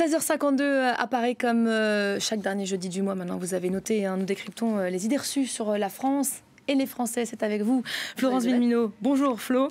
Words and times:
13h52 0.00 0.94
apparaît 0.96 1.34
comme 1.34 1.66
euh, 1.66 2.18
chaque 2.20 2.40
dernier 2.40 2.64
jeudi 2.64 2.88
du 2.88 3.02
mois. 3.02 3.14
Maintenant, 3.14 3.36
vous 3.36 3.52
avez 3.52 3.68
noté, 3.68 4.06
hein, 4.06 4.16
nous 4.16 4.24
décryptons 4.24 4.78
euh, 4.78 4.88
les 4.88 5.04
idées 5.04 5.18
reçues 5.18 5.44
sur 5.44 5.68
euh, 5.68 5.76
la 5.76 5.90
France 5.90 6.36
et 6.68 6.74
les 6.74 6.86
Français. 6.86 7.26
C'est 7.26 7.42
avec 7.42 7.60
vous, 7.60 7.82
Florence 8.16 8.44
Villemino. 8.44 8.92
Bonjour 9.02 9.38
Flo. 9.38 9.68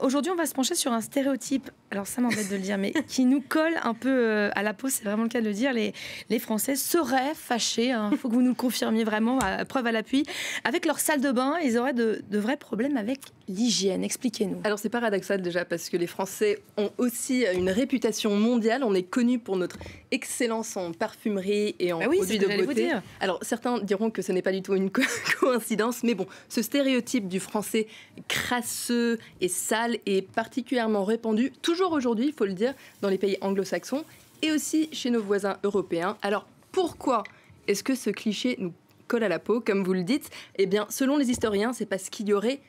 Aujourd'hui, 0.00 0.32
on 0.32 0.36
va 0.36 0.46
se 0.46 0.54
pencher 0.54 0.74
sur 0.74 0.94
un 0.94 1.02
stéréotype, 1.02 1.70
alors 1.90 2.06
ça 2.06 2.20
m'embête 2.20 2.50
de 2.50 2.56
le 2.56 2.62
dire, 2.62 2.78
mais 2.78 2.92
qui 3.06 3.24
nous 3.24 3.40
colle 3.40 3.74
un 3.82 3.94
peu 3.94 4.50
à 4.54 4.62
la 4.62 4.74
peau, 4.74 4.88
c'est 4.88 5.04
vraiment 5.04 5.22
le 5.22 5.28
cas 5.28 5.40
de 5.40 5.46
le 5.46 5.54
dire. 5.54 5.72
Les, 5.72 5.94
les 6.28 6.38
Français 6.38 6.76
seraient 6.76 7.34
fâchés, 7.34 7.86
il 7.86 7.92
hein. 7.92 8.10
faut 8.18 8.28
que 8.28 8.34
vous 8.34 8.42
nous 8.42 8.50
le 8.50 8.54
confirmiez 8.54 9.04
vraiment, 9.04 9.38
à, 9.38 9.64
preuve 9.64 9.86
à 9.86 9.92
l'appui, 9.92 10.24
avec 10.64 10.84
leur 10.84 11.00
salle 11.00 11.20
de 11.20 11.32
bain. 11.32 11.54
Ils 11.64 11.78
auraient 11.78 11.94
de, 11.94 12.22
de 12.30 12.38
vrais 12.38 12.56
problèmes 12.56 12.96
avec 12.96 13.20
l'hygiène. 13.48 14.04
Expliquez-nous. 14.04 14.60
Alors 14.64 14.78
c'est 14.78 14.90
paradoxal 14.90 15.40
déjà 15.40 15.64
parce 15.64 15.88
que 15.88 15.96
les 15.96 16.06
Français 16.06 16.58
ont 16.76 16.90
aussi 16.98 17.44
une 17.54 17.70
réputation 17.70 18.36
mondiale. 18.36 18.84
On 18.84 18.94
est 18.94 19.02
connu 19.02 19.38
pour 19.38 19.56
notre 19.56 19.78
excellence 20.10 20.76
en 20.76 20.92
parfumerie 20.92 21.74
et 21.78 21.92
en 21.92 22.00
bah 22.00 22.06
produits 22.14 22.38
de 22.38 22.64
beauté. 22.64 22.90
Alors 23.20 23.38
certains 23.42 23.78
diront 23.78 24.10
que 24.10 24.20
ce 24.20 24.32
n'est 24.32 24.42
pas 24.42 24.52
du 24.52 24.62
tout 24.62 24.74
une 24.74 24.90
coïncidence, 25.40 26.02
mais 26.02 26.14
bon, 26.14 26.26
ce 26.48 26.60
stéréotype 26.60 27.28
du 27.28 27.40
Français 27.40 27.86
crasseux 28.28 29.18
et 29.40 29.48
sale 29.48 29.96
est 30.04 30.22
particulièrement 30.22 31.04
répandu, 31.04 31.52
toujours 31.62 31.77
aujourd'hui, 31.86 32.26
il 32.26 32.32
faut 32.32 32.44
le 32.44 32.52
dire, 32.52 32.74
dans 33.02 33.08
les 33.08 33.18
pays 33.18 33.38
anglo-saxons 33.40 34.04
et 34.42 34.52
aussi 34.52 34.88
chez 34.92 35.10
nos 35.10 35.22
voisins 35.22 35.56
européens. 35.64 36.16
Alors 36.22 36.46
pourquoi 36.72 37.24
est-ce 37.66 37.82
que 37.82 37.94
ce 37.94 38.10
cliché 38.10 38.56
nous 38.58 38.72
colle 39.06 39.24
à 39.24 39.28
la 39.28 39.38
peau, 39.38 39.60
comme 39.60 39.84
vous 39.84 39.92
le 39.92 40.02
dites? 40.02 40.30
Eh 40.56 40.66
bien, 40.66 40.86
selon 40.90 41.16
les 41.16 41.30
historiens, 41.30 41.72
c'est 41.72 41.86
parce 41.86 42.10
qu'il 42.10 42.28
y 42.28 42.32
aurait 42.32 42.60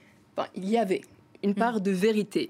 il 0.56 0.70
y 0.70 0.78
avait 0.78 1.02
une 1.44 1.56
part 1.56 1.78
mm. 1.78 1.82
de 1.82 1.92
vérité. 1.92 2.50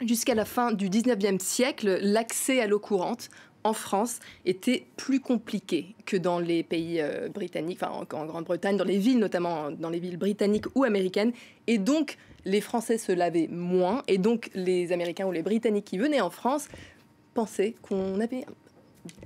Jusqu'à 0.00 0.34
la 0.34 0.44
fin 0.44 0.72
du 0.72 0.88
19e 0.88 1.38
siècle, 1.38 1.98
l'accès 2.02 2.60
à 2.60 2.66
l'eau 2.66 2.80
courante 2.80 3.28
en 3.64 3.72
France 3.72 4.18
était 4.44 4.84
plus 4.96 5.20
compliqué 5.20 5.94
que 6.06 6.16
dans 6.16 6.38
les 6.38 6.62
pays 6.62 7.00
euh, 7.00 7.28
britanniques, 7.28 7.78
enfin 7.82 7.92
en, 7.92 8.26
Grande-Bretagne, 8.26 8.76
dans 8.76 8.84
les 8.84 8.98
villes 8.98 9.18
notamment, 9.18 9.70
dans 9.70 9.90
les 9.90 10.00
villes 10.00 10.18
britanniques 10.18 10.66
ou 10.74 10.84
américaines. 10.84 11.32
Et 11.66 11.78
donc, 11.78 12.16
les 12.44 12.60
Français 12.60 12.98
se 12.98 13.12
lavaient 13.12 13.48
moins. 13.48 14.02
Et 14.08 14.18
donc, 14.18 14.50
les 14.54 14.92
Américains 14.92 15.26
ou 15.26 15.32
les 15.32 15.42
Britanniques 15.42 15.84
qui 15.84 15.98
venaient 15.98 16.20
en 16.20 16.30
France 16.30 16.68
pensaient 17.34 17.74
qu'on 17.82 18.20
avait 18.20 18.44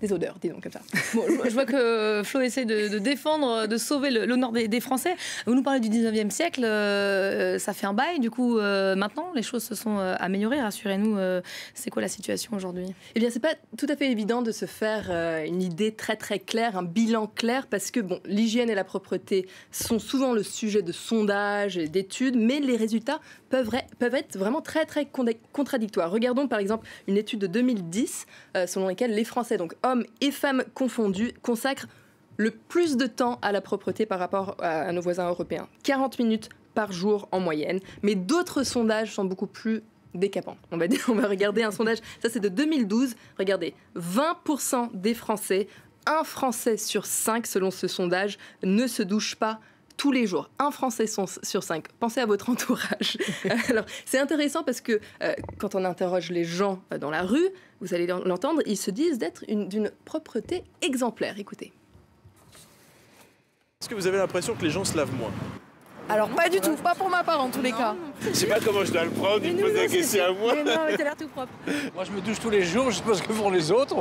des 0.01 0.13
odeurs, 0.13 0.37
disons 0.41 0.61
comme 0.61 0.73
ça. 0.73 0.81
Bon, 1.15 1.25
je, 1.45 1.53
vois 1.53 1.65
que 1.65 2.23
Flo 2.25 2.41
essaie 2.41 2.65
de, 2.65 2.99
défendre, 2.99 3.67
de 3.67 3.77
sauver 3.77 4.11
l'honneur 4.11 4.53
des, 4.53 4.81
Français. 4.81 5.15
Vous 5.47 5.55
nous 5.55 5.63
parlez 5.63 5.81
du 5.81 5.89
19e 5.89 6.31
siècle, 6.31 6.65
euh, 6.65 7.59
ça 7.59 7.73
fait 7.73 7.87
un 7.87 7.95
bail, 7.95 8.21
du 8.21 8.31
coup, 8.31 8.59
euh, 8.59 8.95
maintenant, 8.95 9.33
les 9.35 9.43
choses 9.43 9.65
se 9.65 9.75
sont 9.75 9.99
euh, 9.99 10.15
améliorées. 10.19 10.61
Rassurez-nous, 10.61 11.17
c'est 11.75 11.91
quoi 11.91 12.03
la 12.03 12.09
situation 12.09 12.55
aujourd'hui? 12.55 12.87
Eh 13.15 13.21
bien, 13.21 13.31
c'est 13.31 13.41
pas 13.41 13.55
tout 13.77 13.87
à 13.89 13.97
fait 13.97 14.11
évident 14.11 14.43
de 14.43 14.53
se 14.53 14.67
faire 14.67 15.11
une 15.45 15.63
idée 15.63 15.93
très 15.93 16.17
très 16.17 16.39
claire, 16.39 16.77
un 16.77 16.83
bilan 16.83 17.27
clair, 17.27 17.67
parce 17.67 17.91
que 17.91 18.01
bon, 18.01 18.21
l'hygiène 18.27 18.71
et 18.71 18.75
la 18.75 18.85
propreté 18.85 19.47
sont 19.71 19.99
souvent 19.99 20.33
le 20.33 20.43
sujet 20.43 20.83
de 20.83 20.93
sondages 20.93 21.79
et 21.79 21.89
d'études, 21.89 22.37
mais 22.37 22.61
les 22.61 22.77
résultats 22.77 23.21
peuvent, 23.49 23.71
peuvent 23.99 24.15
être 24.15 24.39
vraiment 24.39 24.61
très 24.61 24.85
très 24.85 25.07
contradictoires. 25.53 26.11
Regardons 26.11 26.49
par 26.49 26.59
exemple 26.59 26.87
une 27.07 27.17
étude 27.17 27.41
de 27.41 27.47
2010 27.47 28.27
selon 28.67 28.89
laquelle 28.89 29.15
les 29.15 29.25
Français, 29.25 29.57
donc 29.57 29.66
hommes 29.83 30.05
et 30.21 30.31
femmes 30.31 30.65
confondus, 30.75 31.33
consacrent 31.43 31.87
le 32.37 32.51
plus 32.51 32.97
de 32.97 33.07
temps 33.07 33.39
à 33.43 33.53
la 33.53 33.61
propreté 33.61 34.07
par 34.07 34.19
rapport 34.19 34.57
à, 34.61 34.93
nos 34.93 35.01
voisins 35.01 35.29
européens. 35.29 35.69
40 35.85 36.19
minutes 36.19 36.49
par 36.75 36.93
jour 36.93 37.29
en 37.33 37.41
moyenne. 37.41 37.81
Mais 38.03 38.15
d'autres 38.15 38.63
sondages 38.63 39.15
sont 39.15 39.25
beaucoup 39.25 39.47
plus 39.47 39.83
décapants. 40.15 40.57
On 40.71 40.77
va, 40.77 40.87
on 41.09 41.15
va 41.15 41.29
regarder 41.29 41.63
un 41.63 41.71
sondage, 41.71 41.99
ça 42.23 42.29
c'est 42.29 42.41
de 42.41 42.49
2012. 42.49 43.15
Regardez, 43.39 43.75
20% 43.97 44.91
des 44.93 45.15
Français, 45.15 45.69
un 46.07 46.25
Français 46.25 46.77
sur 46.77 47.07
cinq 47.07 47.47
selon 47.47 47.71
ce 47.71 47.89
sondage, 47.89 48.39
ne 48.63 48.87
se 48.87 49.03
douche 49.03 49.37
pas 49.37 49.61
tous 49.97 50.13
les 50.13 50.27
jours, 50.27 50.51
un 50.59 50.71
Français 50.71 51.07
sur 51.07 51.63
cinq. 51.63 51.87
Pensez 51.99 52.21
à 52.21 52.27
votre 52.27 52.51
entourage. 52.51 53.19
Alors, 53.69 53.85
c'est 54.05 54.19
intéressant 54.19 54.63
parce 54.63 54.81
que 54.81 55.01
euh, 55.23 55.35
quand 55.59 55.75
on 55.75 55.85
interroge 55.85 56.31
les 56.31 56.45
gens 56.45 56.81
euh, 56.93 56.99
dans 56.99 57.11
la 57.11 57.23
rue, 57.23 57.49
vous 57.81 57.95
allez 57.95 58.07
l'entendre, 58.07 58.63
ils 58.67 58.77
se 58.77 58.91
disent 58.91 59.19
d'être 59.19 59.45
d'une 59.47 59.91
propreté 60.05 60.65
exemplaire. 60.83 61.39
Écoutez. 61.39 61.73
Est-ce 63.81 63.89
que 63.89 63.95
vous 63.95 64.07
avez 64.07 64.19
l'impression 64.19 64.55
que 64.55 64.63
les 64.63 64.71
gens 64.71 64.85
se 64.85 64.97
lavent 64.97 65.15
moins? 65.15 65.33
Alors 66.09 66.29
pas 66.29 66.49
du 66.49 66.61
tout, 66.61 66.75
pas 66.77 66.95
pour 66.95 67.11
ma 67.11 67.25
part 67.25 67.43
en 67.43 67.51
tous 67.51 67.61
les 67.61 67.73
cas. 67.73 67.97
Je 68.23 68.33
sais 68.33 68.47
pas 68.47 68.61
comment 68.61 68.85
je 68.85 68.93
dois 68.93 69.05
le 69.05 69.11
prendre, 69.11 69.45
il 69.45 69.57
me 69.57 69.63
pose 69.63 69.75
la 69.75 69.89
question 69.89 70.25
à 70.25 70.33
moi. 70.33 70.55
Mais 70.55 70.63
non, 70.63 70.81
mais 70.87 70.97
t'as 70.97 71.03
l'air 71.03 71.17
tout 71.17 71.27
propre. 71.27 71.53
Moi 71.95 72.05
je 72.05 72.13
me 72.13 72.21
douche 72.21 72.39
tous 72.39 72.51
les 72.51 72.63
jours, 72.63 72.91
je 72.93 72.99
sais 72.99 73.03
pas 73.03 73.15
ce 73.15 73.23
que 73.23 73.33
font 73.33 73.51
les 73.51 73.73
autres. 73.73 73.97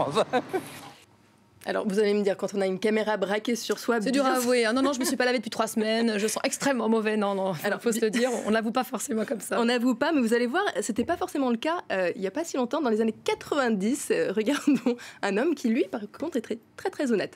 Alors, 1.68 1.88
vous 1.88 2.00
allez 2.00 2.14
me 2.14 2.22
dire, 2.22 2.38
quand 2.38 2.54
on 2.54 2.62
a 2.62 2.68
une 2.68 2.78
caméra 2.78 3.18
braquée 3.18 3.56
sur 3.56 3.80
soi... 3.80 4.00
C'est 4.00 4.12
dur 4.12 4.26
à 4.26 4.34
avouer. 4.34 4.66
Hein. 4.66 4.74
Non, 4.74 4.84
non, 4.84 4.94
je 4.94 5.00
me 5.00 5.06
suis 5.06 5.18
pas 5.18 5.26
lavée 5.26 5.40
depuis 5.40 5.50
trois 5.50 5.68
semaines. 5.68 6.20
Je 6.20 6.28
sens 6.28 6.42
extrêmement 6.44 6.90
mauvais. 6.90 7.18
Non, 7.18 7.34
non, 7.34 7.54
alors 7.64 7.82
faut 7.82 7.92
se 7.92 8.02
le 8.02 8.12
dire. 8.12 8.30
On 8.46 8.52
n'avoue 8.52 8.72
pas 8.72 8.84
forcément 8.84 9.26
comme 9.26 9.40
ça. 9.40 9.60
On 9.60 9.66
n'avoue 9.66 9.96
pas, 9.96 10.12
mais 10.12 10.22
vous 10.22 10.34
allez 10.34 10.46
voir, 10.46 10.64
c'était 10.82 11.06
pas 11.06 11.18
forcément 11.18 11.50
le 11.50 11.58
cas 11.58 11.78
euh, 11.92 12.12
il 12.16 12.22
n'y 12.22 12.28
a 12.28 12.32
pas 12.32 12.44
si 12.44 12.58
longtemps. 12.58 12.82
Dans 12.82 12.90
les 12.90 13.02
années 13.02 13.16
90, 13.24 14.10
euh, 14.12 14.32
regardons 14.36 14.96
un 15.24 15.38
homme 15.38 15.56
qui, 15.56 15.70
lui, 15.70 15.86
par 15.92 16.02
contre, 16.18 16.38
est 16.38 16.42
très, 16.42 16.60
très, 16.78 16.90
très 16.90 17.12
honnête. 17.12 17.36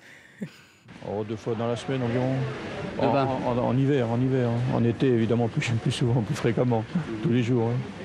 Oh, 1.07 1.23
deux 1.23 1.35
fois 1.35 1.55
dans 1.55 1.67
la 1.67 1.75
semaine 1.75 2.01
environ. 2.03 2.35
En, 2.99 3.77
hiver, 3.77 4.09
en 4.09 4.19
hiver. 4.19 4.49
Hein. 4.49 4.75
En 4.75 4.83
été, 4.83 5.07
évidemment, 5.07 5.47
plus, 5.47 5.71
plus 5.81 5.91
souvent, 5.91 6.21
plus 6.21 6.35
fréquemment, 6.35 6.83
tous 7.23 7.29
les 7.29 7.41
jours. 7.41 7.69
Hein. 7.69 7.98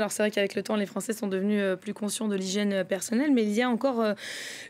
Alors 0.00 0.12
c'est 0.12 0.22
vrai 0.22 0.30
qu'avec 0.30 0.54
le 0.54 0.62
temps, 0.62 0.76
les 0.76 0.86
Français 0.86 1.12
sont 1.12 1.26
devenus 1.26 1.60
euh, 1.60 1.76
plus 1.76 1.92
conscients 1.92 2.26
de 2.26 2.34
l'hygiène 2.34 2.72
euh, 2.72 2.84
personnelle, 2.84 3.34
mais 3.34 3.42
il 3.42 3.50
y 3.50 3.60
a 3.60 3.68
encore 3.68 4.00
euh, 4.00 4.14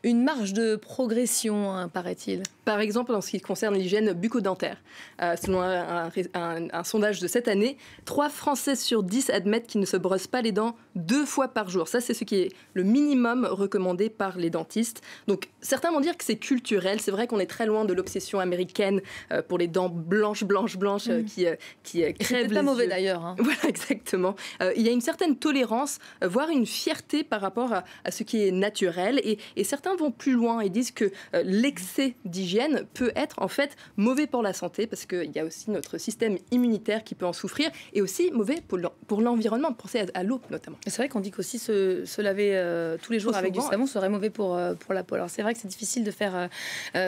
une 0.03 0.25
marge 0.25 0.53
de 0.55 0.75
progression, 0.75 1.73
hein, 1.73 1.89
paraît-il. 1.89 2.43
Par 2.65 2.81
exemple, 2.81 3.15
en 3.15 3.21
ce 3.21 3.31
qui 3.31 3.41
concerne 3.41 3.75
l'hygiène 3.75 4.13
bucco-dentaire. 4.13 4.77
selon 5.19 5.63
un, 5.63 6.85
sondage 6.85 7.21
de 7.21 7.29
cette 7.29 7.49
année, 7.49 7.77
3 8.05 8.29
Français 8.29 8.77
sur 8.77 9.03
10 9.03 9.31
admettent 9.31 9.67
qu'ils 9.67 9.81
ne 9.81 9.87
se 9.87 9.97
brossent 9.97 10.27
pas 10.27 10.43
les 10.43 10.53
dents 10.53 10.77
deux 10.95 11.25
fois 11.25 11.49
par 11.49 11.69
jour. 11.69 11.89
Ça, 11.89 12.01
c'est 12.01 12.15
ce 12.15 12.25
qui 12.25 12.37
est 12.37 12.49
le 12.75 12.83
minimum 12.83 13.45
recommandé 13.45 14.11
par 14.11 14.39
les 14.39 14.51
dentistes. 14.51 15.03
Donc 15.27 15.49
certains 15.61 15.91
vont 15.91 16.01
dire 16.01 16.17
que 16.17 16.25
c'est 16.25 16.37
culturel. 16.37 17.01
C'est 17.01 17.11
vrai 17.11 17.27
qu'on 17.27 17.39
est 17.39 17.47
très 17.47 17.67
loin 17.67 17.85
de 17.85 17.93
l'obsession 17.93 18.41
américaine 18.41 19.01
pour 19.49 19.59
les 19.59 19.69
dents 19.69 19.89
blanches, 19.89 20.45
blanches, 20.45 20.77
blanches 20.77 21.09
mm. 21.09 21.25
qui, 21.25 21.47
qui 21.83 22.03
crèvent 22.15 22.49
les 22.49 22.55
pas 22.55 22.63
mauvais 22.63 22.87
d'ailleurs. 22.87 23.25
Hein. 23.25 23.37
Voilà, 23.51 23.69
exactement. 23.69 24.37
il 24.77 24.83
y 24.83 24.89
a 24.89 24.93
une 24.93 25.01
certaine 25.01 25.37
tolérance, 25.37 25.99
euh, 26.23 26.29
voire 26.29 26.51
une 26.51 26.67
fierté 26.67 27.25
par 27.25 27.41
rapport 27.41 27.73
à, 27.73 28.11
ce 28.11 28.23
qui 28.23 28.47
est 28.47 28.53
naturel. 28.53 29.21
Et, 29.25 29.39
certains 29.65 29.95
vont 29.95 30.11
plus 30.11 30.33
loin 30.33 30.61
et 30.61 30.69
disent 30.69 30.91
que 30.91 31.05
euh, 31.35 31.43
l'excès 31.45 32.15
d'hygiène 32.25 32.50
peut 32.95 33.13
être 33.17 33.43
en 33.43 33.49
fait 33.49 33.77
mauvais 33.97 34.27
pour 34.27 34.43
la 34.43 34.53
santé 34.53 34.87
parce 34.87 35.07
qu'il 35.07 35.31
y 35.35 35.39
a 35.39 35.45
aussi 35.45 35.71
notre 35.71 35.99
système 35.99 36.39
immunitaire 36.51 37.05
qui 37.05 37.15
peut 37.15 37.27
en 37.27 37.33
souffrir 37.33 37.71
et 37.93 38.03
aussi 38.03 38.31
mauvais 38.33 38.63
pour 38.67 39.21
l'environnement. 39.21 39.73
Pensez 39.73 40.07
à, 40.15 40.23
l'eau 40.23 40.41
notamment. 40.51 40.77
C'est 40.87 40.97
vrai 40.97 41.09
qu'on 41.09 41.21
dit 41.21 41.31
qu'aussi 41.31 41.59
se, 41.59 42.05
se 42.05 42.23
laver 42.23 42.53
euh, 42.55 42.97
tous 43.03 43.13
les 43.13 43.21
jours 43.21 43.35
avec 43.35 43.53
du 43.53 43.61
savon 43.61 43.87
serait 43.87 44.09
mauvais 44.09 44.31
pour, 44.31 44.59
pour 44.79 44.95
la 44.95 45.05
peau. 45.05 45.15
Alors 45.15 45.31
c'est 45.31 45.43
vrai 45.43 45.55
que 45.55 45.61
c'est 45.61 45.69
difficile 45.69 46.05
de 46.05 46.11
faire 46.11 46.49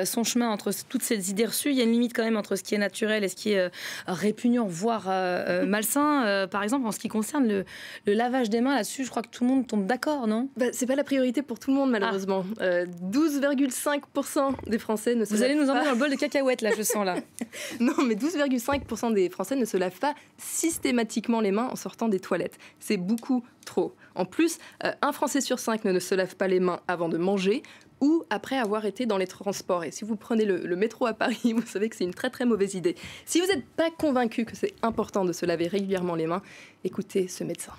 son 0.05 0.25
chemin 0.25 0.51
entre 0.51 0.71
toutes 0.89 1.03
ces 1.03 1.31
idées 1.31 1.47
reçues. 1.47 1.71
Il 1.71 1.77
y 1.77 1.81
a 1.81 1.85
une 1.85 1.93
limite 1.93 2.15
quand 2.15 2.25
même 2.25 2.37
entre 2.37 2.57
ce 2.57 2.63
qui 2.63 2.75
est 2.75 2.79
naturel 2.79 3.25
et 3.25 3.29
ce 3.29 3.37
qui 3.37 3.53
est 3.53 3.71
répugnant, 4.07 4.67
voire 4.67 5.07
malsain. 5.67 6.47
par 6.51 6.63
exemple, 6.63 6.87
en 6.87 6.93
ce 6.93 6.99
qui 6.99 7.09
concerne 7.09 7.47
le, 7.49 7.65
le 8.07 8.13
lavage 8.15 8.51
des 8.51 8.61
mains 8.61 8.75
là-dessus, 8.75 9.05
je 9.05 9.11
crois 9.11 9.23
que 9.23 9.29
tout 9.29 9.45
le 9.45 9.51
monde 9.51 9.67
tombe 9.67 9.87
d'accord, 9.87 10.27
non? 10.27 10.49
Bah, 10.57 10.67
C'est 10.73 10.87
pas 10.87 10.97
la 10.97 11.05
priorité 11.05 11.43
pour 11.43 11.59
tout 11.59 11.71
le 11.71 11.77
monde, 11.77 11.91
malheureusement. 11.91 12.45
12,5% 12.61 14.03
ah. 14.37 14.49
euh, 14.49 14.71
des 14.71 14.79
Français 14.79 15.15
ne 15.15 15.25
se 15.33 15.37
Vous 15.37 15.43
allez 15.43 15.55
nous 15.55 15.69
emmener 15.71 15.85
dans 15.85 15.93
le 15.93 15.99
bol 15.99 16.11
de 16.11 16.17
cacahuètes, 16.17 16.63
là, 16.63 16.71
je 16.77 16.83
sens, 16.83 17.05
là. 17.05 17.17
non, 17.81 17.95
mais 18.07 18.15
12,5% 18.15 19.15
des 19.15 19.29
Français 19.31 19.57
ne 19.57 19.65
se 19.65 19.77
lavent 19.77 19.99
pas 19.99 20.15
systématiquement 20.39 21.41
les 21.41 21.51
mains 21.53 21.69
en 21.71 21.77
sortant 21.77 22.09
des 22.09 22.21
toilettes. 22.21 22.59
C'est 22.81 22.97
beaucoup 22.97 23.45
trop. 23.65 23.95
En 24.15 24.25
plus, 24.25 24.59
euh, 24.85 24.93
un 25.03 25.13
Français 25.13 25.41
sur 25.41 25.59
cinq 25.59 25.85
ne, 25.85 25.93
ne 25.93 26.01
se 26.01 26.15
lave 26.15 26.37
pas 26.37 26.49
les 26.49 26.61
mains 26.61 26.81
avant 26.89 27.09
de 27.09 27.19
manger 27.19 27.63
ou 28.03 28.25
après 28.31 28.59
avoir 28.59 28.85
été 28.85 29.07
dans 29.07 29.17
les 29.17 29.29
transports. 29.29 29.85
Et 29.85 29.93
si 29.93 30.05
vous 30.05 30.17
prenez 30.17 30.45
le, 30.45 30.77
métro 30.77 31.07
à 31.07 31.15
Paris, 31.15 31.53
vous 31.57 31.67
savez 31.67 31.89
que 31.89 31.97
c'est 31.97 32.05
une 32.05 32.15
très 32.15 32.31
très 32.31 32.45
mauvaise 32.45 32.75
idée. 32.75 32.97
Si 33.25 33.41
vous 33.41 33.47
n'êtes 33.47 33.65
pas 33.65 33.91
convaincu 33.91 34.45
que 34.45 34.57
c'est 34.57 34.75
important 34.83 35.25
de 35.25 35.33
se 35.33 35.47
laver 35.47 35.69
régulièrement 35.69 36.17
les 36.17 36.27
mains, 36.27 36.43
écoutez 36.85 37.29
ce 37.29 37.45
médecin. 37.45 37.73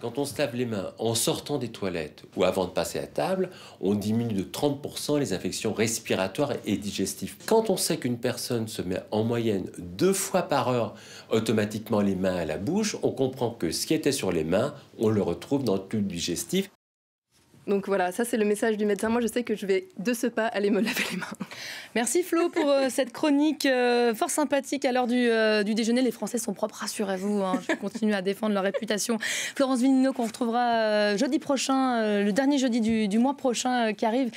Quand 0.00 0.16
on 0.16 0.24
se 0.24 0.38
lave 0.38 0.56
les 0.56 0.64
mains 0.64 0.92
en 0.98 1.14
sortant 1.14 1.58
des 1.58 1.68
toilettes 1.68 2.22
ou 2.34 2.44
avant 2.44 2.64
de 2.64 2.70
passer 2.70 2.98
à 2.98 3.06
table, 3.06 3.50
on 3.82 3.94
diminue 3.94 4.32
de 4.32 4.42
30% 4.42 5.18
les 5.18 5.34
infections 5.34 5.74
respiratoires 5.74 6.54
et 6.64 6.78
digestives. 6.78 7.36
Quand 7.44 7.68
on 7.68 7.76
sait 7.76 7.98
qu'une 7.98 8.16
personne 8.16 8.66
se 8.66 8.80
met 8.80 9.02
en 9.10 9.24
moyenne 9.24 9.70
deux 9.78 10.14
fois 10.14 10.42
par 10.42 10.68
heure 10.68 10.94
automatiquement 11.30 12.00
les 12.00 12.14
mains 12.14 12.36
à 12.36 12.44
la 12.46 12.56
bouche, 12.56 12.96
on 13.02 13.10
comprend 13.10 13.50
que 13.50 13.72
ce 13.72 13.86
qui 13.86 13.92
était 13.92 14.10
sur 14.10 14.32
les 14.32 14.44
mains, 14.44 14.74
on 14.98 15.10
le 15.10 15.20
retrouve 15.20 15.64
dans 15.64 15.74
le 15.74 15.86
tube 15.86 16.06
digestif. 16.06 16.70
Donc 17.66 17.86
voilà, 17.86 18.10
ça 18.10 18.24
c'est 18.24 18.36
le 18.36 18.44
message 18.44 18.76
du 18.76 18.86
médecin. 18.86 19.08
Moi 19.08 19.20
je 19.20 19.26
sais 19.26 19.42
que 19.42 19.54
je 19.54 19.66
vais 19.66 19.88
de 19.98 20.12
ce 20.12 20.26
pas 20.26 20.46
aller 20.46 20.70
me 20.70 20.80
laver 20.80 21.04
les 21.10 21.16
mains. 21.18 21.26
Merci 21.94 22.22
Flo 22.22 22.48
pour 22.48 22.68
euh, 22.68 22.86
cette 22.90 23.12
chronique 23.12 23.66
euh, 23.66 24.14
fort 24.14 24.30
sympathique 24.30 24.84
à 24.84 24.92
l'heure 24.92 25.06
du, 25.06 25.28
euh, 25.28 25.62
du, 25.62 25.74
déjeuner. 25.74 26.02
Les 26.02 26.10
Français 26.10 26.38
sont 26.38 26.54
propres, 26.54 26.76
rassurez-vous. 26.76 27.42
Hein, 27.42 27.60
je 27.68 27.74
continue 27.76 28.14
à 28.14 28.22
défendre 28.22 28.54
leur 28.54 28.62
réputation. 28.62 29.18
Florence 29.20 29.80
Vinino 29.80 30.12
qu'on 30.12 30.26
retrouvera 30.26 31.16
jeudi 31.16 31.38
prochain, 31.38 32.22
le 32.22 32.32
dernier 32.32 32.58
jeudi 32.58 33.08
du 33.08 33.18
mois 33.18 33.36
prochain 33.36 33.92
qui 33.92 34.06
arrive. 34.06 34.28